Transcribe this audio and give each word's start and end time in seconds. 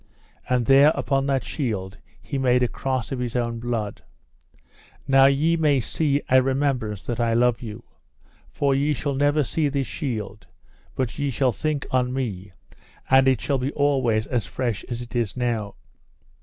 And 0.49 0.65
there 0.65 0.91
upon 0.95 1.27
that 1.27 1.43
shield 1.43 1.99
he 2.19 2.39
made 2.39 2.63
a 2.63 2.67
cross 2.67 3.11
of 3.11 3.19
his 3.19 3.35
own 3.35 3.59
blood. 3.59 4.01
Now 5.07 5.27
may 5.27 5.29
ye 5.31 5.79
see 5.79 6.23
a 6.27 6.41
remembrance 6.41 7.03
that 7.03 7.19
I 7.19 7.35
love 7.35 7.61
you, 7.61 7.83
for 8.49 8.73
ye 8.73 8.93
shall 8.93 9.13
never 9.13 9.43
see 9.43 9.69
this 9.69 9.85
shield 9.85 10.47
but 10.95 11.19
ye 11.19 11.29
shall 11.29 11.51
think 11.51 11.85
on 11.91 12.13
me, 12.13 12.51
and 13.11 13.27
it 13.27 13.41
shall 13.41 13.59
be 13.59 13.71
always 13.73 14.25
as 14.25 14.47
fresh 14.47 14.83
as 14.85 15.03
it 15.03 15.15
is 15.15 15.37
now. 15.37 15.75